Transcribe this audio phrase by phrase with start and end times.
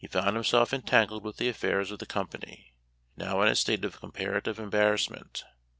[0.09, 2.73] found himself entangled with the affairs of the company,
[3.17, 5.43] now in a state of comparative embar rassment.